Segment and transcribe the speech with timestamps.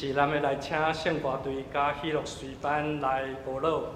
[0.00, 3.94] 是咱要来请圣歌队加喜乐随班来报乐。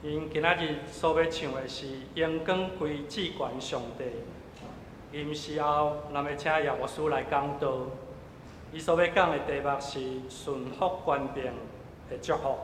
[0.00, 4.04] 因今仔日所要唱的是《阳光归至高上帝》。
[5.10, 7.86] 临时后，咱要请叶牧师来讲道。
[8.72, 11.46] 伊所要讲的题目是顺服官兵
[12.08, 12.56] 的祝福。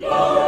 [0.00, 0.47] Glory